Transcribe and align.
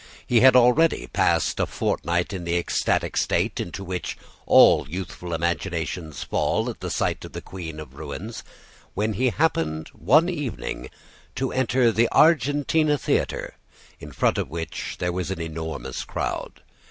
He 0.25 0.39
had 0.39 0.55
already 0.55 1.05
passed 1.05 1.59
a 1.59 1.67
fortnight 1.67 2.33
in 2.33 2.43
the 2.43 2.57
ecstatic 2.57 3.15
state 3.15 3.59
into 3.59 3.83
which 3.83 4.17
all 4.47 4.89
youthful 4.89 5.31
imaginations 5.31 6.23
fall 6.23 6.71
at 6.71 6.79
the 6.79 6.89
sight 6.89 7.23
of 7.23 7.33
the 7.33 7.39
queen 7.41 7.79
of 7.79 7.93
ruins, 7.93 8.43
when 8.95 9.13
he 9.13 9.29
happened 9.29 9.89
one 9.89 10.27
evening 10.27 10.89
to 11.35 11.51
enter 11.53 11.91
the 11.91 12.09
Argentina 12.11 12.97
theatre, 12.97 13.53
in 13.99 14.11
front 14.11 14.39
of 14.39 14.49
which 14.49 14.95
there 14.97 15.11
was 15.13 15.29
an 15.29 15.39
enormous 15.39 16.03
crowd. 16.03 16.61